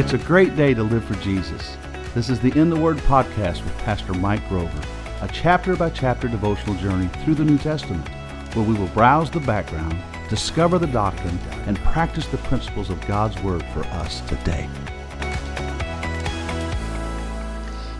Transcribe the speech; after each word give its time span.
It's 0.00 0.14
a 0.14 0.18
great 0.18 0.56
day 0.56 0.72
to 0.72 0.82
live 0.82 1.04
for 1.04 1.14
Jesus. 1.16 1.76
This 2.14 2.30
is 2.30 2.40
the 2.40 2.58
In 2.58 2.70
the 2.70 2.80
Word 2.80 2.96
podcast 3.00 3.62
with 3.62 3.76
Pastor 3.80 4.14
Mike 4.14 4.48
Grover, 4.48 4.80
a 5.20 5.28
chapter 5.30 5.76
by 5.76 5.90
chapter 5.90 6.26
devotional 6.26 6.74
journey 6.76 7.08
through 7.22 7.34
the 7.34 7.44
New 7.44 7.58
Testament, 7.58 8.08
where 8.54 8.64
we 8.64 8.72
will 8.72 8.88
browse 8.88 9.30
the 9.30 9.40
background, 9.40 9.94
discover 10.30 10.78
the 10.78 10.86
doctrine, 10.86 11.38
and 11.66 11.76
practice 11.80 12.26
the 12.28 12.38
principles 12.38 12.88
of 12.88 12.98
God's 13.06 13.38
Word 13.42 13.62
for 13.74 13.80
us 13.88 14.22
today. 14.22 14.70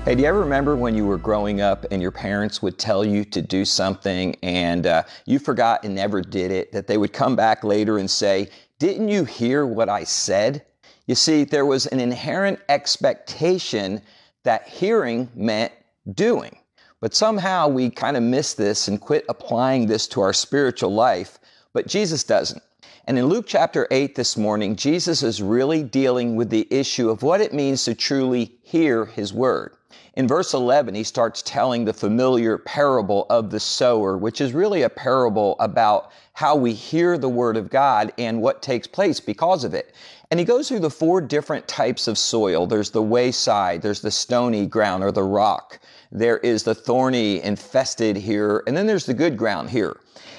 Hey, 0.07 0.15
do 0.15 0.23
you 0.23 0.27
ever 0.27 0.41
remember 0.41 0.77
when 0.77 0.95
you 0.95 1.05
were 1.05 1.19
growing 1.19 1.61
up 1.61 1.85
and 1.91 2.01
your 2.01 2.13
parents 2.13 2.63
would 2.63 2.79
tell 2.79 3.05
you 3.05 3.27
to 3.27 3.43
do 3.43 3.67
something 3.67 4.35
and 4.43 4.87
uh, 4.87 5.03
you 5.27 5.39
forgot 5.39 5.85
and 5.85 5.95
never 5.95 6.23
did 6.23 6.51
it? 6.51 6.73
That 6.73 6.87
they 6.87 6.97
would 6.97 7.13
come 7.13 7.37
back 7.37 7.63
later 7.63 7.99
and 7.99 8.11
say, 8.11 8.49
Didn't 8.79 9.11
you 9.11 9.27
hear 9.27 9.67
what 9.67 9.91
I 9.91 10.05
said? 10.05 10.65
You 11.11 11.17
see, 11.17 11.43
there 11.43 11.67
was 11.67 11.87
an 11.87 11.99
inherent 11.99 12.61
expectation 12.69 14.01
that 14.45 14.69
hearing 14.69 15.29
meant 15.35 15.73
doing. 16.13 16.57
But 17.01 17.17
somehow 17.17 17.67
we 17.67 17.91
kind 17.91 18.17
of 18.17 18.23
miss 18.23 18.55
this 18.55 18.87
and 18.87 19.01
quit 19.01 19.25
applying 19.29 19.89
this 19.89 20.07
to 20.07 20.21
our 20.21 20.33
spiritual 20.33 20.95
life, 20.95 21.41
but 21.73 21.89
Jesus 21.89 22.23
doesn't. 22.23 22.63
And 23.09 23.19
in 23.19 23.27
Luke 23.27 23.47
chapter 23.49 23.89
8 23.91 24.15
this 24.15 24.37
morning, 24.37 24.77
Jesus 24.77 25.25
is 25.25 25.43
really 25.43 25.83
dealing 25.83 26.37
with 26.37 26.49
the 26.49 26.69
issue 26.71 27.11
of 27.11 27.25
what 27.25 27.41
it 27.41 27.53
means 27.53 27.85
to 27.87 27.97
truly 27.97 28.61
hear 28.63 29.05
his 29.05 29.35
word. 29.35 29.75
In 30.15 30.29
verse 30.29 30.55
11, 30.55 30.95
he 30.95 31.03
starts 31.03 31.43
telling 31.43 31.85
the 31.85 31.93
familiar 31.93 32.59
parable 32.59 33.27
of 33.31 33.51
the 33.51 33.59
sower, 33.59 34.17
which 34.17 34.41
is 34.41 34.53
really 34.53 34.83
a 34.83 34.89
parable 34.89 35.57
about 35.59 36.13
how 36.35 36.55
we 36.55 36.73
hear 36.73 37.19
the 37.19 37.29
word 37.29 37.57
of 37.57 37.71
God 37.71 38.13
and 38.19 38.41
what 38.41 38.63
takes 38.63 38.87
place 38.87 39.19
because 39.19 39.65
of 39.65 39.75
it. 39.75 39.95
And 40.31 40.39
he 40.39 40.47
goes 40.47 40.69
through 40.69 40.81
the 40.81 40.91
four 40.91 41.21
different 41.21 41.67
types 41.67 42.07
of 42.07 42.17
soil. 42.17 42.67
There's 42.67 42.91
the 42.91 43.03
wayside, 43.03 43.83
there's 43.83 44.01
the 44.01 44.13
stony 44.13 44.65
ground 44.67 45.03
or 45.03 45.11
the 45.11 45.25
rock. 45.25 45.81
There 46.13 46.39
is 46.39 46.63
the 46.63 46.75
thorny, 46.75 47.43
infested 47.43 48.17
here, 48.17 48.63
and 48.67 48.77
then 48.77 48.87
there's 48.87 49.07
the 49.07 49.15
good 49.15 49.37
ground 49.37 49.71
here. 49.71 49.99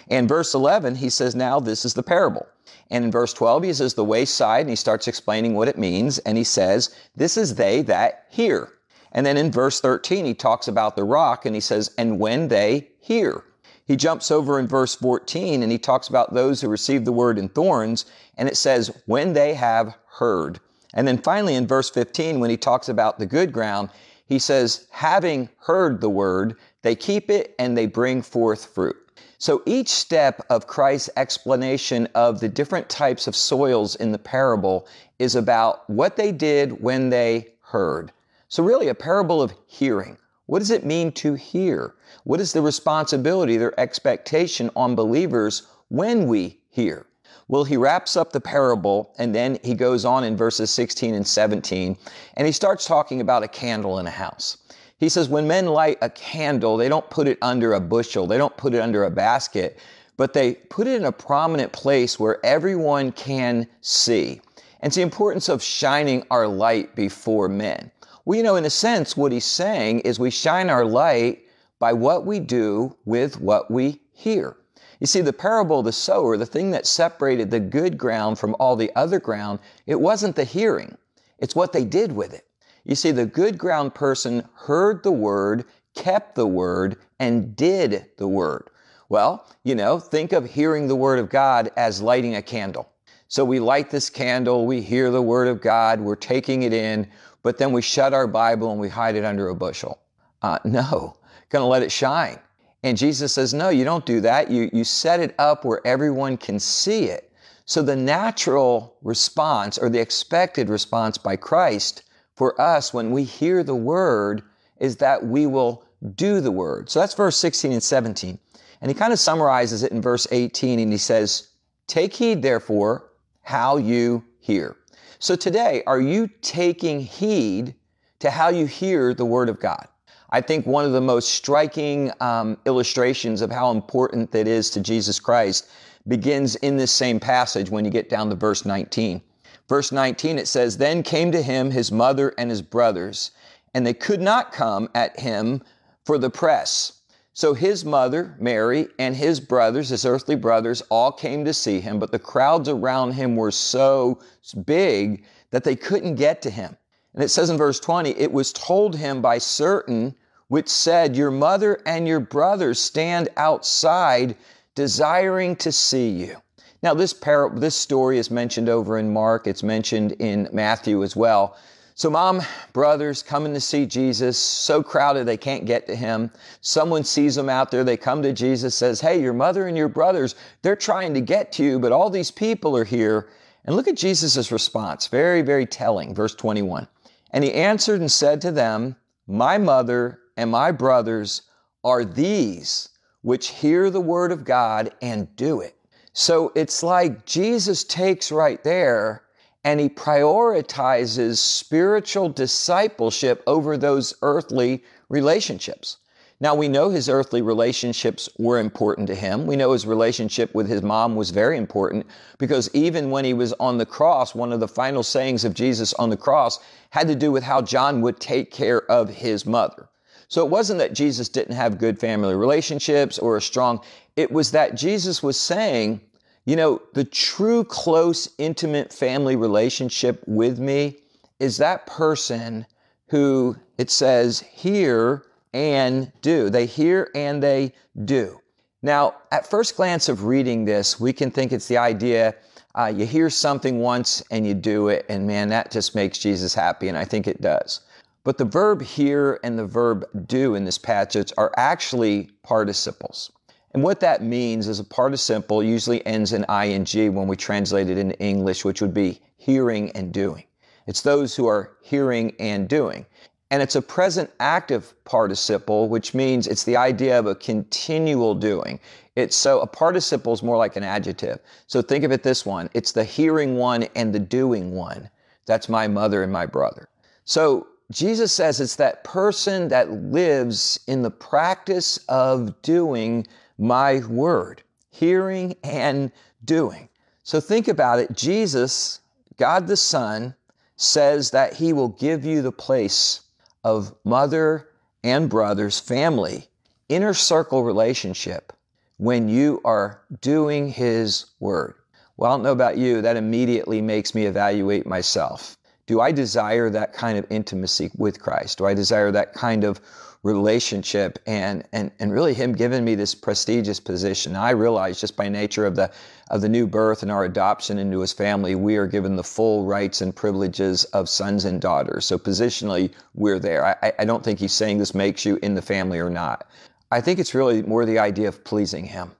And 0.09 0.29
verse 0.29 0.53
11, 0.53 0.95
he 0.95 1.09
says, 1.09 1.35
now 1.35 1.59
this 1.59 1.83
is 1.83 1.93
the 1.93 2.03
parable. 2.03 2.47
And 2.89 3.05
in 3.05 3.11
verse 3.11 3.33
12, 3.33 3.63
he 3.63 3.73
says 3.73 3.93
the 3.93 4.03
wayside, 4.03 4.61
and 4.61 4.69
he 4.69 4.75
starts 4.75 5.07
explaining 5.07 5.55
what 5.55 5.67
it 5.67 5.77
means. 5.77 6.19
And 6.19 6.37
he 6.37 6.43
says, 6.43 6.95
this 7.15 7.37
is 7.37 7.55
they 7.55 7.81
that 7.83 8.25
hear. 8.29 8.73
And 9.13 9.25
then 9.25 9.37
in 9.37 9.51
verse 9.51 9.81
13, 9.81 10.25
he 10.25 10.33
talks 10.33 10.67
about 10.67 10.95
the 10.95 11.03
rock 11.03 11.45
and 11.45 11.53
he 11.55 11.61
says, 11.61 11.93
and 11.97 12.19
when 12.19 12.47
they 12.47 12.89
hear. 12.99 13.43
He 13.91 13.97
jumps 13.97 14.31
over 14.31 14.57
in 14.57 14.69
verse 14.69 14.95
14 14.95 15.61
and 15.61 15.69
he 15.69 15.77
talks 15.77 16.07
about 16.07 16.33
those 16.33 16.61
who 16.61 16.69
receive 16.69 17.03
the 17.03 17.11
word 17.11 17.37
in 17.37 17.49
thorns, 17.49 18.05
and 18.37 18.47
it 18.47 18.55
says, 18.55 18.89
when 19.05 19.33
they 19.33 19.53
have 19.53 19.97
heard. 20.07 20.61
And 20.93 21.05
then 21.05 21.17
finally 21.17 21.55
in 21.55 21.67
verse 21.67 21.89
15, 21.89 22.39
when 22.39 22.49
he 22.49 22.55
talks 22.55 22.87
about 22.87 23.19
the 23.19 23.25
good 23.25 23.51
ground, 23.51 23.89
he 24.27 24.39
says, 24.39 24.87
having 24.91 25.49
heard 25.57 25.99
the 25.99 26.09
word, 26.09 26.55
they 26.83 26.95
keep 26.95 27.29
it 27.29 27.53
and 27.59 27.77
they 27.77 27.85
bring 27.85 28.21
forth 28.21 28.67
fruit. 28.67 28.95
So 29.39 29.61
each 29.65 29.89
step 29.89 30.39
of 30.49 30.67
Christ's 30.67 31.09
explanation 31.17 32.07
of 32.15 32.39
the 32.39 32.47
different 32.47 32.87
types 32.87 33.27
of 33.27 33.35
soils 33.35 33.95
in 33.95 34.13
the 34.13 34.17
parable 34.17 34.87
is 35.19 35.35
about 35.35 35.89
what 35.89 36.15
they 36.15 36.31
did 36.31 36.81
when 36.81 37.09
they 37.09 37.49
heard. 37.59 38.13
So, 38.47 38.63
really, 38.63 38.87
a 38.87 38.95
parable 38.95 39.41
of 39.41 39.53
hearing. 39.67 40.17
What 40.51 40.59
does 40.59 40.69
it 40.69 40.85
mean 40.85 41.13
to 41.13 41.35
hear? 41.35 41.93
What 42.25 42.41
is 42.41 42.51
the 42.51 42.61
responsibility, 42.61 43.55
their 43.55 43.79
expectation 43.79 44.69
on 44.75 44.95
believers 44.95 45.65
when 45.87 46.27
we 46.27 46.59
hear? 46.69 47.05
Well, 47.47 47.63
he 47.63 47.77
wraps 47.77 48.17
up 48.17 48.33
the 48.33 48.41
parable 48.41 49.15
and 49.17 49.33
then 49.33 49.59
he 49.63 49.73
goes 49.73 50.03
on 50.03 50.25
in 50.25 50.35
verses 50.35 50.69
16 50.69 51.15
and 51.15 51.25
17 51.25 51.95
and 52.35 52.45
he 52.45 52.51
starts 52.51 52.85
talking 52.85 53.21
about 53.21 53.43
a 53.43 53.47
candle 53.47 53.97
in 53.99 54.07
a 54.07 54.11
house. 54.11 54.57
He 54.97 55.07
says, 55.07 55.29
when 55.29 55.47
men 55.47 55.67
light 55.67 55.99
a 56.01 56.09
candle, 56.09 56.75
they 56.75 56.89
don't 56.89 57.09
put 57.09 57.29
it 57.29 57.37
under 57.41 57.71
a 57.71 57.79
bushel, 57.79 58.27
they 58.27 58.37
don't 58.37 58.57
put 58.57 58.73
it 58.73 58.81
under 58.81 59.05
a 59.05 59.09
basket, 59.09 59.79
but 60.17 60.33
they 60.33 60.55
put 60.55 60.85
it 60.85 60.97
in 60.97 61.05
a 61.05 61.13
prominent 61.13 61.71
place 61.71 62.19
where 62.19 62.45
everyone 62.45 63.13
can 63.13 63.67
see. 63.79 64.41
And 64.81 64.89
it's 64.89 64.97
the 64.97 65.01
importance 65.01 65.47
of 65.47 65.63
shining 65.63 66.25
our 66.29 66.45
light 66.45 66.93
before 66.93 67.47
men. 67.47 67.89
Well, 68.25 68.37
you 68.37 68.43
know, 68.43 68.55
in 68.55 68.65
a 68.65 68.69
sense, 68.69 69.17
what 69.17 69.31
he's 69.31 69.45
saying 69.45 70.01
is 70.01 70.19
we 70.19 70.29
shine 70.29 70.69
our 70.69 70.85
light 70.85 71.43
by 71.79 71.93
what 71.93 72.25
we 72.25 72.39
do 72.39 72.95
with 73.05 73.39
what 73.39 73.71
we 73.71 74.01
hear. 74.13 74.57
You 74.99 75.07
see, 75.07 75.21
the 75.21 75.33
parable 75.33 75.79
of 75.79 75.85
the 75.85 75.91
sower, 75.91 76.37
the 76.37 76.45
thing 76.45 76.69
that 76.71 76.85
separated 76.85 77.49
the 77.49 77.59
good 77.59 77.97
ground 77.97 78.37
from 78.37 78.55
all 78.59 78.75
the 78.75 78.91
other 78.95 79.19
ground, 79.19 79.59
it 79.87 79.99
wasn't 79.99 80.35
the 80.35 80.43
hearing. 80.43 80.95
It's 81.39 81.55
what 81.55 81.73
they 81.73 81.83
did 81.83 82.11
with 82.11 82.33
it. 82.33 82.45
You 82.85 82.93
see, 82.93 83.09
the 83.09 83.25
good 83.25 83.57
ground 83.57 83.95
person 83.95 84.47
heard 84.53 85.01
the 85.01 85.11
word, 85.11 85.65
kept 85.95 86.35
the 86.35 86.45
word, 86.45 86.97
and 87.19 87.55
did 87.55 88.05
the 88.17 88.27
word. 88.27 88.69
Well, 89.09 89.47
you 89.63 89.73
know, 89.73 89.99
think 89.99 90.33
of 90.33 90.45
hearing 90.45 90.87
the 90.87 90.95
word 90.95 91.17
of 91.17 91.29
God 91.29 91.71
as 91.75 92.01
lighting 92.01 92.35
a 92.35 92.41
candle. 92.41 92.87
So 93.27 93.43
we 93.43 93.59
light 93.59 93.89
this 93.89 94.09
candle, 94.09 94.65
we 94.65 94.81
hear 94.81 95.09
the 95.09 95.21
word 95.21 95.47
of 95.47 95.61
God, 95.61 95.99
we're 95.99 96.15
taking 96.15 96.63
it 96.63 96.73
in, 96.73 97.07
but 97.43 97.57
then 97.57 97.71
we 97.71 97.81
shut 97.81 98.13
our 98.13 98.27
Bible 98.27 98.71
and 98.71 98.79
we 98.79 98.89
hide 98.89 99.15
it 99.15 99.25
under 99.25 99.49
a 99.49 99.55
bushel. 99.55 99.99
Uh, 100.41 100.59
no, 100.63 101.17
gonna 101.49 101.67
let 101.67 101.83
it 101.83 101.91
shine. 101.91 102.39
And 102.83 102.97
Jesus 102.97 103.33
says, 103.33 103.53
no, 103.53 103.69
you 103.69 103.83
don't 103.83 104.05
do 104.05 104.21
that. 104.21 104.49
You, 104.49 104.69
you 104.73 104.83
set 104.83 105.19
it 105.19 105.35
up 105.37 105.65
where 105.65 105.85
everyone 105.85 106.37
can 106.37 106.59
see 106.59 107.05
it. 107.05 107.31
So 107.65 107.81
the 107.81 107.95
natural 107.95 108.95
response 109.03 109.77
or 109.77 109.89
the 109.89 109.99
expected 109.99 110.67
response 110.67 111.17
by 111.17 111.35
Christ 111.35 112.03
for 112.35 112.59
us 112.59 112.93
when 112.93 113.11
we 113.11 113.23
hear 113.23 113.63
the 113.63 113.75
word 113.75 114.41
is 114.79 114.97
that 114.97 115.25
we 115.25 115.45
will 115.45 115.85
do 116.15 116.41
the 116.41 116.51
word. 116.51 116.89
So 116.89 116.99
that's 116.99 117.13
verse 117.13 117.37
16 117.37 117.71
and 117.71 117.83
17. 117.83 118.39
And 118.81 118.89
he 118.89 118.95
kind 118.95 119.13
of 119.13 119.19
summarizes 119.19 119.83
it 119.83 119.91
in 119.91 120.01
verse 120.01 120.25
18 120.31 120.79
and 120.79 120.91
he 120.91 120.97
says, 120.97 121.49
Take 121.85 122.15
heed 122.15 122.41
therefore 122.41 123.11
how 123.43 123.77
you 123.77 124.25
hear. 124.39 124.75
So 125.21 125.35
today, 125.35 125.83
are 125.85 126.01
you 126.01 126.27
taking 126.41 126.99
heed 126.99 127.75
to 128.21 128.31
how 128.31 128.49
you 128.49 128.65
hear 128.65 129.13
the 129.13 129.23
Word 129.23 129.49
of 129.49 129.59
God? 129.59 129.87
I 130.31 130.41
think 130.41 130.65
one 130.65 130.83
of 130.83 130.93
the 130.93 131.01
most 131.01 131.29
striking 131.29 132.11
um, 132.19 132.57
illustrations 132.65 133.41
of 133.41 133.51
how 133.51 133.69
important 133.69 134.31
that 134.31 134.47
is 134.47 134.71
to 134.71 134.81
Jesus 134.81 135.19
Christ 135.19 135.69
begins 136.07 136.55
in 136.55 136.75
this 136.75 136.91
same 136.91 137.19
passage 137.19 137.69
when 137.69 137.85
you 137.85 137.91
get 137.91 138.09
down 138.09 138.29
to 138.29 138.35
verse 138.35 138.65
19. 138.65 139.21
Verse 139.69 139.91
19, 139.91 140.39
it 140.39 140.47
says, 140.47 140.75
Then 140.75 141.03
came 141.03 141.31
to 141.33 141.41
him 141.43 141.69
his 141.69 141.91
mother 141.91 142.33
and 142.39 142.49
his 142.49 142.63
brothers, 142.63 143.29
and 143.75 143.85
they 143.85 143.93
could 143.93 144.21
not 144.21 144.51
come 144.51 144.89
at 144.95 145.19
him 145.19 145.61
for 146.03 146.17
the 146.17 146.31
press 146.31 147.00
so 147.33 147.53
his 147.53 147.85
mother, 147.85 148.35
Mary, 148.39 148.87
and 148.99 149.15
his 149.15 149.39
brothers, 149.39 149.89
his 149.89 150.05
earthly 150.05 150.35
brothers, 150.35 150.81
all 150.89 151.11
came 151.11 151.45
to 151.45 151.53
see 151.53 151.79
him, 151.79 151.97
but 151.97 152.11
the 152.11 152.19
crowds 152.19 152.67
around 152.67 153.13
him 153.13 153.35
were 153.35 153.51
so 153.51 154.19
big 154.65 155.23
that 155.51 155.63
they 155.63 155.75
couldn't 155.75 156.15
get 156.15 156.41
to 156.41 156.49
him. 156.49 156.75
And 157.13 157.23
it 157.23 157.29
says 157.29 157.49
in 157.49 157.57
verse 157.57 157.79
20, 157.79 158.11
it 158.11 158.31
was 158.31 158.53
told 158.53 158.95
him 158.95 159.21
by 159.21 159.37
certain 159.37 160.15
which 160.51 160.67
said, 160.67 161.15
Your 161.15 161.31
mother 161.31 161.79
and 161.85 162.05
your 162.05 162.19
brothers 162.19 162.77
stand 162.79 163.29
outside 163.37 164.35
desiring 164.75 165.55
to 165.57 165.71
see 165.71 166.09
you. 166.09 166.35
Now, 166.83 166.93
this, 166.93 167.13
par- 167.13 167.51
this 167.55 167.75
story 167.75 168.17
is 168.17 168.29
mentioned 168.29 168.67
over 168.67 168.97
in 168.97 169.13
Mark, 169.13 169.47
it's 169.47 169.63
mentioned 169.63 170.13
in 170.13 170.49
Matthew 170.51 171.03
as 171.03 171.15
well. 171.15 171.55
So, 171.93 172.09
mom, 172.09 172.41
brothers 172.73 173.21
coming 173.21 173.53
to 173.53 173.59
see 173.59 173.85
Jesus, 173.85 174.37
so 174.37 174.81
crowded 174.81 175.25
they 175.25 175.37
can't 175.37 175.65
get 175.65 175.85
to 175.87 175.95
him. 175.95 176.31
Someone 176.61 177.03
sees 177.03 177.35
them 177.35 177.49
out 177.49 177.69
there, 177.69 177.83
they 177.83 177.97
come 177.97 178.21
to 178.23 178.33
Jesus, 178.33 178.75
says, 178.75 179.01
Hey, 179.01 179.21
your 179.21 179.33
mother 179.33 179.67
and 179.67 179.77
your 179.77 179.89
brothers, 179.89 180.35
they're 180.61 180.75
trying 180.75 181.13
to 181.13 181.21
get 181.21 181.51
to 181.53 181.63
you, 181.63 181.79
but 181.79 181.91
all 181.91 182.09
these 182.09 182.31
people 182.31 182.75
are 182.77 182.85
here. 182.85 183.29
And 183.65 183.75
look 183.75 183.87
at 183.87 183.95
Jesus' 183.95 184.51
response, 184.51 185.07
very, 185.07 185.41
very 185.41 185.65
telling. 185.65 186.15
Verse 186.15 186.33
21. 186.33 186.87
And 187.31 187.43
he 187.43 187.53
answered 187.53 188.01
and 188.01 188.11
said 188.11 188.41
to 188.41 188.51
them, 188.51 188.95
My 189.27 189.57
mother 189.57 190.19
and 190.37 190.49
my 190.49 190.71
brothers 190.71 191.43
are 191.83 192.05
these 192.05 192.89
which 193.21 193.49
hear 193.49 193.89
the 193.89 194.01
word 194.01 194.31
of 194.31 194.43
God 194.43 194.91
and 195.01 195.33
do 195.35 195.61
it. 195.61 195.75
So 196.13 196.51
it's 196.55 196.83
like 196.83 197.25
Jesus 197.25 197.83
takes 197.83 198.31
right 198.31 198.61
there 198.63 199.23
and 199.63 199.79
he 199.79 199.89
prioritizes 199.89 201.37
spiritual 201.37 202.29
discipleship 202.29 203.43
over 203.45 203.77
those 203.77 204.13
earthly 204.21 204.83
relationships. 205.09 205.97
Now, 206.39 206.55
we 206.55 206.67
know 206.67 206.89
his 206.89 207.07
earthly 207.07 207.43
relationships 207.43 208.27
were 208.39 208.57
important 208.57 209.05
to 209.07 209.15
him. 209.15 209.45
We 209.45 209.55
know 209.55 209.73
his 209.73 209.85
relationship 209.85 210.55
with 210.55 210.67
his 210.67 210.81
mom 210.81 211.15
was 211.15 211.29
very 211.29 211.55
important 211.55 212.07
because 212.39 212.67
even 212.73 213.11
when 213.11 213.23
he 213.23 213.35
was 213.35 213.53
on 213.59 213.77
the 213.77 213.85
cross, 213.85 214.33
one 214.33 214.51
of 214.51 214.59
the 214.59 214.67
final 214.67 215.03
sayings 215.03 215.45
of 215.45 215.53
Jesus 215.53 215.93
on 215.93 216.09
the 216.09 216.17
cross 216.17 216.59
had 216.89 217.07
to 217.09 217.15
do 217.15 217.31
with 217.31 217.43
how 217.43 217.61
John 217.61 218.01
would 218.01 218.19
take 218.19 218.49
care 218.49 218.89
of 218.89 219.07
his 219.07 219.45
mother. 219.45 219.87
So 220.29 220.43
it 220.43 220.49
wasn't 220.49 220.79
that 220.79 220.93
Jesus 220.93 221.29
didn't 221.29 221.55
have 221.55 221.77
good 221.77 221.99
family 221.99 222.33
relationships 222.33 223.19
or 223.19 223.37
a 223.37 223.41
strong, 223.41 223.79
it 224.15 224.31
was 224.31 224.49
that 224.51 224.73
Jesus 224.73 225.21
was 225.21 225.39
saying, 225.39 226.01
you 226.45 226.55
know, 226.55 226.81
the 226.93 227.03
true 227.03 227.63
close, 227.63 228.29
intimate 228.37 228.91
family 228.91 229.35
relationship 229.35 230.23
with 230.27 230.59
me 230.59 230.97
is 231.39 231.57
that 231.57 231.87
person 231.87 232.65
who 233.07 233.55
it 233.77 233.89
says 233.91 234.39
hear 234.39 235.23
and 235.53 236.11
do. 236.21 236.49
They 236.49 236.65
hear 236.65 237.09
and 237.13 237.41
they 237.41 237.73
do. 238.05 238.39
Now, 238.81 239.15
at 239.31 239.47
first 239.47 239.75
glance 239.75 240.09
of 240.09 240.23
reading 240.25 240.65
this, 240.65 240.99
we 240.99 241.13
can 241.13 241.29
think 241.29 241.51
it's 241.51 241.67
the 241.67 241.77
idea 241.77 242.35
uh, 242.73 242.85
you 242.85 243.05
hear 243.05 243.29
something 243.29 243.79
once 243.79 244.23
and 244.31 244.47
you 244.47 244.53
do 244.53 244.87
it, 244.87 245.05
and 245.09 245.27
man, 245.27 245.49
that 245.49 245.71
just 245.71 245.93
makes 245.93 246.17
Jesus 246.17 246.53
happy, 246.53 246.87
and 246.87 246.97
I 246.97 247.03
think 247.03 247.27
it 247.27 247.41
does. 247.41 247.81
But 248.23 248.37
the 248.37 248.45
verb 248.45 248.81
hear 248.81 249.39
and 249.43 249.57
the 249.57 249.65
verb 249.65 250.05
do 250.27 250.55
in 250.55 250.63
this 250.63 250.77
passage 250.77 251.33
are 251.37 251.51
actually 251.57 252.29
participles. 252.43 253.31
And 253.73 253.83
what 253.83 254.01
that 254.01 254.21
means 254.21 254.67
is 254.67 254.79
a 254.79 254.83
participle 254.83 255.63
usually 255.63 256.05
ends 256.05 256.33
in 256.33 256.43
ing 256.43 257.15
when 257.15 257.27
we 257.27 257.35
translate 257.35 257.89
it 257.89 257.97
into 257.97 258.19
English, 258.19 258.65
which 258.65 258.81
would 258.81 258.93
be 258.93 259.21
hearing 259.37 259.91
and 259.91 260.11
doing. 260.11 260.43
It's 260.87 261.01
those 261.01 261.35
who 261.35 261.47
are 261.47 261.71
hearing 261.81 262.33
and 262.39 262.67
doing. 262.67 263.05
And 263.49 263.61
it's 263.61 263.75
a 263.75 263.81
present 263.81 264.29
active 264.39 264.93
participle, 265.03 265.89
which 265.89 266.13
means 266.13 266.47
it's 266.47 266.63
the 266.63 266.77
idea 266.77 267.19
of 267.19 267.27
a 267.27 267.35
continual 267.35 268.33
doing. 268.33 268.79
It's 269.15 269.35
so 269.35 269.59
a 269.59 269.67
participle 269.67 270.33
is 270.33 270.41
more 270.41 270.57
like 270.57 270.75
an 270.77 270.83
adjective. 270.83 271.39
So 271.67 271.81
think 271.81 272.03
of 272.03 272.11
it 272.11 272.23
this 272.23 272.45
one. 272.45 272.69
It's 272.73 272.93
the 272.93 273.03
hearing 273.03 273.55
one 273.55 273.83
and 273.95 274.13
the 274.13 274.19
doing 274.19 274.73
one. 274.73 275.09
That's 275.45 275.67
my 275.67 275.87
mother 275.87 276.23
and 276.23 276.31
my 276.31 276.45
brother. 276.45 276.87
So 277.25 277.67
Jesus 277.91 278.31
says 278.31 278.61
it's 278.61 278.77
that 278.77 279.03
person 279.03 279.67
that 279.67 279.91
lives 279.91 280.79
in 280.87 281.01
the 281.01 281.11
practice 281.11 281.97
of 282.07 282.61
doing 282.61 283.27
my 283.61 283.99
word, 284.07 284.63
hearing 284.89 285.55
and 285.63 286.11
doing. 286.43 286.89
So 287.23 287.39
think 287.39 287.67
about 287.67 287.99
it. 287.99 288.11
Jesus, 288.13 289.01
God 289.37 289.67
the 289.67 289.77
Son, 289.77 290.35
says 290.77 291.29
that 291.29 291.53
he 291.53 291.71
will 291.71 291.89
give 291.89 292.25
you 292.25 292.41
the 292.41 292.51
place 292.51 293.21
of 293.63 293.95
mother 294.03 294.67
and 295.03 295.29
brothers, 295.29 295.79
family, 295.79 296.47
inner 296.89 297.13
circle 297.13 297.63
relationship 297.63 298.51
when 298.97 299.29
you 299.29 299.61
are 299.63 300.01
doing 300.21 300.67
his 300.67 301.27
word. 301.39 301.75
Well, 302.17 302.31
I 302.31 302.33
don't 302.33 302.43
know 302.43 302.51
about 302.51 302.77
you, 302.77 303.01
that 303.03 303.15
immediately 303.15 303.79
makes 303.79 304.15
me 304.15 304.25
evaluate 304.25 304.87
myself. 304.87 305.55
Do 305.85 306.01
I 306.01 306.11
desire 306.11 306.71
that 306.71 306.93
kind 306.93 307.17
of 307.17 307.27
intimacy 307.29 307.91
with 307.95 308.19
Christ? 308.19 308.57
Do 308.57 308.65
I 308.65 308.73
desire 308.73 309.11
that 309.11 309.33
kind 309.33 309.63
of 309.63 309.79
relationship 310.23 311.17
and, 311.25 311.63
and, 311.73 311.91
and 311.99 312.11
really 312.11 312.33
him 312.33 312.53
giving 312.53 312.85
me 312.85 312.95
this 312.95 313.15
prestigious 313.15 313.79
position. 313.79 314.35
I 314.35 314.51
realize 314.51 315.01
just 315.01 315.15
by 315.15 315.29
nature 315.29 315.65
of 315.65 315.75
the, 315.75 315.91
of 316.29 316.41
the 316.41 316.49
new 316.49 316.67
birth 316.67 317.01
and 317.01 317.11
our 317.11 317.25
adoption 317.25 317.79
into 317.79 317.99
his 317.99 318.13
family, 318.13 318.55
we 318.55 318.77
are 318.77 318.87
given 318.87 319.15
the 319.15 319.23
full 319.23 319.65
rights 319.65 320.01
and 320.01 320.15
privileges 320.15 320.83
of 320.85 321.09
sons 321.09 321.45
and 321.45 321.59
daughters. 321.59 322.05
So 322.05 322.17
positionally, 322.17 322.91
we're 323.15 323.39
there. 323.39 323.65
I, 323.65 323.93
I 323.97 324.05
don't 324.05 324.23
think 324.23 324.39
he's 324.39 324.53
saying 324.53 324.77
this 324.77 324.93
makes 324.93 325.25
you 325.25 325.39
in 325.41 325.55
the 325.55 325.61
family 325.61 325.99
or 325.99 326.09
not. 326.09 326.47
I 326.91 327.01
think 327.01 327.19
it's 327.19 327.33
really 327.33 327.63
more 327.63 327.85
the 327.85 327.99
idea 327.99 328.27
of 328.27 328.43
pleasing 328.43 328.85
him, 328.85 329.11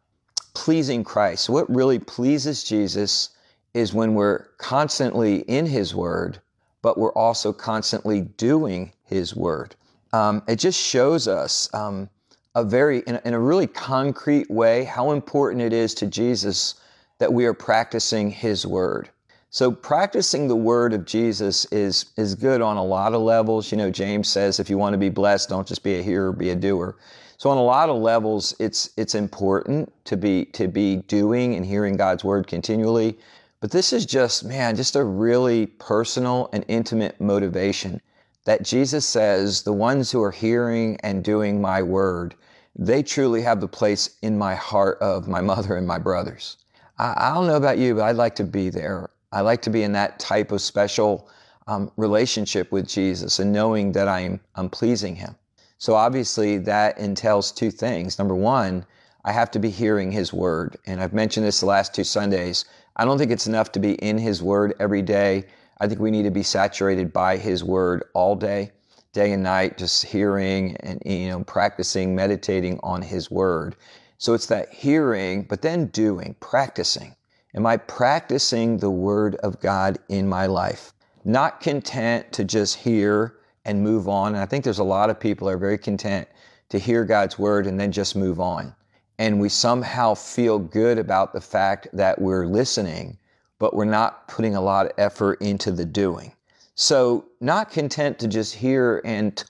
pleasing 0.54 1.04
Christ. 1.04 1.50
What 1.50 1.74
really 1.74 2.00
pleases 2.00 2.64
Jesus 2.64 3.30
is 3.74 3.94
when 3.94 4.14
we're 4.14 4.46
constantly 4.58 5.40
in 5.42 5.66
his 5.66 5.96
word 5.96 6.40
but 6.82 6.98
we're 6.98 7.14
also 7.14 7.54
constantly 7.54 8.22
doing 8.22 8.92
His 9.04 9.36
Word. 9.36 9.76
Um, 10.14 10.44
it 10.48 10.58
just 10.58 10.80
shows 10.80 11.28
us 11.28 11.74
um, 11.74 12.10
a 12.56 12.64
very, 12.64 13.00
in 13.08 13.16
a, 13.16 13.22
in 13.26 13.34
a 13.34 13.40
really 13.40 13.68
concrete 13.68 14.50
way, 14.50 14.84
how 14.84 15.12
important 15.12 15.62
it 15.62 15.74
is 15.74 15.94
to 15.96 16.08
Jesus 16.08 16.76
that 17.20 17.32
we 17.32 17.46
are 17.46 17.54
practicing 17.54 18.30
His 18.30 18.66
Word. 18.66 19.10
So 19.54 19.70
practicing 19.70 20.48
the 20.48 20.56
word 20.56 20.94
of 20.94 21.04
Jesus 21.04 21.66
is 21.74 22.06
is 22.16 22.36
good 22.36 22.62
on 22.62 22.78
a 22.78 22.84
lot 22.84 23.14
of 23.14 23.20
levels. 23.20 23.70
You 23.70 23.78
know, 23.78 23.92
James 23.92 24.30
says 24.30 24.62
if 24.62 24.70
you 24.70 24.78
want 24.78 24.94
to 24.94 24.98
be 24.98 25.10
blessed, 25.10 25.50
don't 25.50 25.68
just 25.68 25.84
be 25.84 26.00
a 26.00 26.02
hearer, 26.02 26.32
be 26.32 26.52
a 26.52 26.56
doer. 26.56 26.96
So 27.38 27.50
on 27.50 27.58
a 27.58 27.64
lot 27.64 27.90
of 27.90 27.98
levels, 27.98 28.56
it's 28.60 28.92
it's 28.96 29.14
important 29.14 29.92
to 30.06 30.16
be 30.16 30.46
to 30.54 30.70
be 30.70 30.98
doing 31.08 31.56
and 31.56 31.66
hearing 31.66 31.98
God's 31.98 32.24
word 32.24 32.48
continually. 32.48 33.18
But 33.60 33.72
this 33.72 33.92
is 33.92 34.06
just, 34.06 34.46
man, 34.46 34.78
just 34.78 34.96
a 34.96 35.04
really 35.04 35.66
personal 35.66 36.50
and 36.54 36.64
intimate 36.70 37.20
motivation 37.20 38.02
that 38.46 38.64
Jesus 38.64 39.06
says, 39.06 39.64
the 39.64 39.74
ones 39.74 40.12
who 40.12 40.22
are 40.24 40.32
hearing 40.32 40.98
and 41.04 41.24
doing 41.24 41.62
my 41.62 41.84
word, 41.84 42.36
they 42.76 43.04
truly 43.04 43.42
have 43.42 43.62
the 43.62 43.68
place 43.68 44.18
in 44.22 44.38
my 44.38 44.56
heart 44.56 44.98
of 45.02 45.28
my 45.28 45.42
mother 45.42 45.76
and 45.76 45.86
my 45.86 45.98
brothers. 45.98 46.58
I, 46.98 47.14
I 47.18 47.34
don't 47.34 47.48
know 47.48 47.58
about 47.58 47.78
you, 47.78 47.96
but 47.96 48.04
I'd 48.04 48.16
like 48.16 48.36
to 48.36 48.44
be 48.44 48.70
there. 48.70 49.10
I 49.32 49.42
like 49.42 49.62
to 49.64 49.70
be 49.70 49.84
in 49.84 49.92
that 49.94 50.20
type 50.20 50.52
of 50.52 50.62
special 50.62 51.30
um, 51.68 51.92
relationship 51.98 52.72
with 52.72 52.88
Jesus 52.88 53.40
and 53.40 53.54
knowing 53.54 53.92
that 53.94 54.08
I'm, 54.08 54.40
I'm 54.56 54.70
pleasing 54.70 55.16
Him. 55.16 55.36
So 55.78 55.96
obviously 55.96 56.58
that 56.60 56.98
entails 56.98 57.52
two 57.52 57.72
things. 57.72 58.20
Number 58.20 58.36
one, 58.36 58.86
I 59.24 59.32
have 59.32 59.52
to 59.52 59.60
be 59.60 59.70
hearing 59.70 60.12
His 60.12 60.34
word. 60.34 60.78
And 60.86 61.02
I've 61.02 61.14
mentioned 61.14 61.46
this 61.46 61.60
the 61.60 61.68
last 61.68 61.94
two 61.94 62.04
Sundays. 62.04 62.66
I 62.96 63.06
don't 63.06 63.18
think 63.18 63.32
it's 63.32 63.48
enough 63.48 63.72
to 63.74 63.80
be 63.80 63.94
in 63.96 64.18
His 64.18 64.44
Word 64.44 64.74
every 64.80 65.02
day. 65.02 65.46
I 65.82 65.88
think 65.88 66.00
we 66.00 66.12
need 66.12 66.24
to 66.24 66.32
be 66.32 66.44
saturated 66.44 67.12
by 67.12 67.38
His 67.38 67.64
Word 67.64 68.04
all 68.14 68.36
day, 68.36 68.72
day 69.14 69.32
and 69.34 69.42
night, 69.42 69.80
just 69.80 70.06
hearing 70.06 70.78
and 70.78 71.02
you 71.04 71.30
know 71.30 71.44
practicing, 71.44 72.16
meditating 72.16 72.80
on 72.84 73.02
His 73.02 73.32
Word. 73.32 73.76
So 74.20 74.36
it's 74.36 74.46
that 74.46 74.72
hearing, 74.72 75.42
but 75.42 75.64
then 75.64 75.88
doing, 75.88 76.36
practicing. 76.40 77.16
Am 77.56 77.66
I 77.66 77.78
practicing 77.78 78.78
the 78.78 78.92
Word 78.92 79.36
of 79.38 79.60
God 79.60 79.98
in 80.08 80.30
my 80.30 80.46
life? 80.46 80.94
Not 81.26 81.62
content 81.62 82.32
to 82.34 82.44
just 82.44 82.76
hear 82.76 83.38
and 83.66 83.82
move 83.84 84.08
on. 84.08 84.36
And 84.36 84.42
I 84.44 84.46
think 84.46 84.64
there's 84.64 84.78
a 84.78 84.84
lot 84.84 85.10
of 85.10 85.20
people 85.20 85.50
are 85.50 85.58
very 85.58 85.80
content 85.80 86.28
to 86.70 86.78
hear 86.78 87.04
God's 87.04 87.40
Word 87.40 87.66
and 87.66 87.80
then 87.80 87.92
just 87.92 88.16
move 88.16 88.40
on 88.40 88.76
and 89.22 89.40
we 89.40 89.50
somehow 89.50 90.16
feel 90.16 90.58
good 90.58 90.98
about 90.98 91.32
the 91.32 91.40
fact 91.40 91.88
that 91.94 92.20
we're 92.20 92.48
listening, 92.48 93.16
but 93.62 93.76
we're 93.76 93.86
not 93.86 94.28
putting 94.28 94.56
a 94.56 94.60
lot 94.60 94.88
of 94.88 94.92
effort 94.98 95.40
into 95.40 95.72
the 95.72 95.86
doing. 95.86 96.34
So, 96.74 97.26
not 97.42 97.70
content 97.70 98.18
to 98.18 98.28
just 98.28 98.56
hear 98.56 99.04
and 99.06 99.42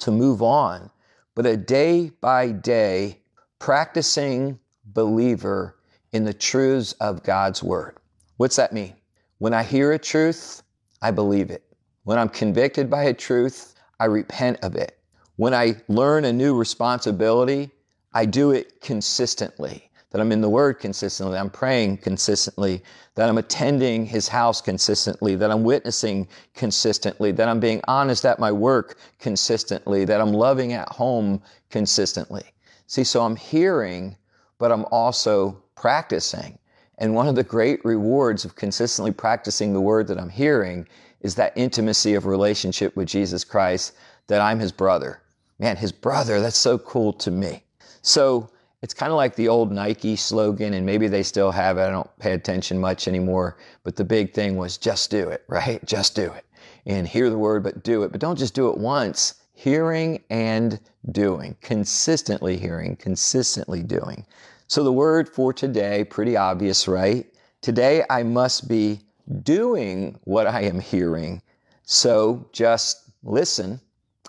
to 0.00 0.10
move 0.10 0.42
on, 0.42 0.90
but 1.36 1.46
a 1.46 1.56
day 1.56 2.10
by 2.20 2.50
day 2.50 3.20
practicing 3.60 4.58
believer 4.86 5.76
in 6.10 6.24
the 6.24 6.34
truths 6.34 6.94
of 6.94 7.22
God's 7.22 7.62
Word. 7.62 7.96
What's 8.38 8.56
that 8.56 8.72
mean? 8.72 8.94
When 9.38 9.54
I 9.54 9.62
hear 9.62 9.92
a 9.92 10.00
truth, 10.00 10.64
I 11.00 11.12
believe 11.12 11.52
it. 11.52 11.62
When 12.02 12.18
I'm 12.18 12.28
convicted 12.28 12.90
by 12.90 13.04
a 13.04 13.14
truth, 13.14 13.76
I 14.00 14.06
repent 14.06 14.58
of 14.64 14.74
it. 14.74 14.98
When 15.36 15.54
I 15.54 15.76
learn 15.86 16.24
a 16.24 16.32
new 16.32 16.56
responsibility, 16.58 17.70
I 18.12 18.26
do 18.26 18.50
it 18.50 18.80
consistently, 18.80 19.89
that 20.10 20.20
I'm 20.20 20.32
in 20.32 20.40
the 20.40 20.48
Word 20.48 20.80
consistently, 20.80 21.38
I'm 21.38 21.50
praying 21.50 21.98
consistently, 21.98 22.82
that 23.14 23.28
I'm 23.28 23.38
attending 23.38 24.04
His 24.04 24.28
house 24.28 24.60
consistently, 24.60 25.36
that 25.36 25.50
I'm 25.50 25.62
witnessing 25.62 26.26
consistently, 26.54 27.32
that 27.32 27.48
I'm 27.48 27.60
being 27.60 27.80
honest 27.86 28.24
at 28.24 28.38
my 28.38 28.50
work 28.50 28.98
consistently, 29.18 30.04
that 30.04 30.20
I'm 30.20 30.32
loving 30.32 30.72
at 30.72 30.88
home 30.88 31.40
consistently. 31.70 32.42
See, 32.86 33.04
so 33.04 33.22
I'm 33.22 33.36
hearing, 33.36 34.16
but 34.58 34.72
I'm 34.72 34.84
also 34.86 35.62
practicing. 35.76 36.58
And 36.98 37.14
one 37.14 37.28
of 37.28 37.34
the 37.36 37.44
great 37.44 37.82
rewards 37.84 38.44
of 38.44 38.56
consistently 38.56 39.12
practicing 39.12 39.72
the 39.72 39.80
word 39.80 40.08
that 40.08 40.18
I'm 40.18 40.28
hearing 40.28 40.86
is 41.20 41.34
that 41.36 41.52
intimacy 41.56 42.14
of 42.14 42.26
relationship 42.26 42.96
with 42.96 43.08
Jesus 43.08 43.44
Christ, 43.44 43.92
that 44.26 44.40
I'm 44.40 44.58
his 44.58 44.72
brother. 44.72 45.22
Man, 45.58 45.76
his 45.76 45.92
brother, 45.92 46.40
that's 46.40 46.58
so 46.58 46.78
cool 46.78 47.12
to 47.14 47.30
me. 47.30 47.62
So 48.02 48.50
it's 48.82 48.94
kind 48.94 49.12
of 49.12 49.16
like 49.16 49.36
the 49.36 49.48
old 49.48 49.70
Nike 49.70 50.16
slogan, 50.16 50.72
and 50.74 50.86
maybe 50.86 51.06
they 51.06 51.22
still 51.22 51.50
have 51.50 51.76
it. 51.76 51.82
I 51.82 51.90
don't 51.90 52.18
pay 52.18 52.32
attention 52.32 52.80
much 52.80 53.08
anymore. 53.08 53.58
But 53.82 53.96
the 53.96 54.04
big 54.04 54.32
thing 54.32 54.56
was 54.56 54.78
just 54.78 55.10
do 55.10 55.28
it, 55.28 55.44
right? 55.48 55.84
Just 55.84 56.14
do 56.14 56.32
it. 56.32 56.46
And 56.86 57.06
hear 57.06 57.28
the 57.28 57.38
word, 57.38 57.62
but 57.62 57.84
do 57.84 58.02
it. 58.04 58.12
But 58.12 58.20
don't 58.20 58.38
just 58.38 58.54
do 58.54 58.70
it 58.70 58.78
once. 58.78 59.34
Hearing 59.52 60.22
and 60.30 60.80
doing, 61.12 61.56
consistently 61.60 62.56
hearing, 62.56 62.96
consistently 62.96 63.82
doing. 63.82 64.24
So 64.66 64.82
the 64.82 64.92
word 64.92 65.28
for 65.28 65.52
today, 65.52 66.04
pretty 66.04 66.36
obvious, 66.36 66.88
right? 66.88 67.26
Today 67.60 68.04
I 68.08 68.22
must 68.22 68.68
be 68.68 69.00
doing 69.42 70.18
what 70.24 70.46
I 70.46 70.62
am 70.62 70.80
hearing. 70.80 71.42
So 71.84 72.48
just 72.52 73.10
listen 73.22 73.80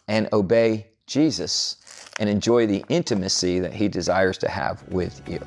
and 0.09 0.27
obey 0.33 0.87
Jesus 1.05 1.77
and 2.21 2.29
enjoy 2.29 2.67
the 2.67 2.85
intimacy 2.87 3.59
that 3.59 3.73
He 3.73 3.87
desires 3.87 4.37
to 4.37 4.47
have 4.47 4.87
with 4.89 5.27
you. 5.27 5.39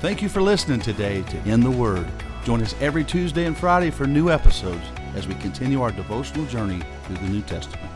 Thank 0.00 0.20
you 0.20 0.28
for 0.28 0.42
listening 0.42 0.80
today 0.80 1.22
to 1.22 1.48
In 1.48 1.60
the 1.60 1.70
Word. 1.70 2.08
Join 2.44 2.60
us 2.60 2.74
every 2.80 3.04
Tuesday 3.04 3.44
and 3.44 3.56
Friday 3.56 3.90
for 3.90 4.04
new 4.04 4.30
episodes 4.30 4.82
as 5.14 5.28
we 5.28 5.36
continue 5.36 5.80
our 5.80 5.92
devotional 5.92 6.44
journey 6.46 6.82
through 7.04 7.18
the 7.18 7.28
New 7.28 7.42
Testament. 7.42 7.91